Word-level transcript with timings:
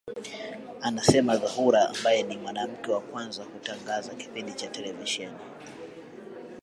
Anasema 0.81 1.37
Zuhura 1.37 1.89
ambaye 1.89 2.23
ni 2.23 2.37
mwanamke 2.37 2.91
wa 2.91 3.01
kwanza 3.01 3.45
kutangaza 3.45 4.13
kipindi 4.15 4.53
cha 4.53 4.67
televisheni 4.67 5.39